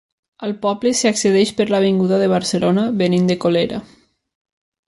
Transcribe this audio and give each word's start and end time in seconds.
Al 0.45 0.53
poble, 0.63 0.93
s'hi 0.99 1.09
accedeix 1.09 1.51
per 1.59 1.67
l'avinguda 1.73 2.19
de 2.23 2.31
Barcelona, 2.33 2.89
venint 3.03 3.33
de 3.33 3.39
Colera. 3.47 3.83